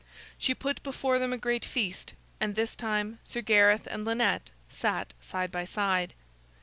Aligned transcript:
She 0.39 0.55
put 0.55 0.81
before 0.81 1.19
them 1.19 1.31
a 1.31 1.37
great 1.37 1.63
feast, 1.63 2.15
and 2.39 2.55
this 2.55 2.75
time 2.75 3.19
Sir 3.23 3.41
Gareth 3.41 3.83
and 3.91 4.03
Lynette 4.03 4.49
sat 4.67 5.13
side 5.21 5.51
by 5.51 5.63
side. 5.63 6.15